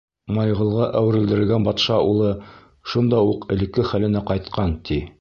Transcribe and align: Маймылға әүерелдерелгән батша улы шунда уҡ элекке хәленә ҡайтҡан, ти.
Маймылға 0.35 0.87
әүерелдерелгән 1.01 1.69
батша 1.69 1.99
улы 2.13 2.33
шунда 2.95 3.23
уҡ 3.31 3.49
элекке 3.57 3.89
хәленә 3.93 4.29
ҡайтҡан, 4.33 4.79
ти. 4.91 5.03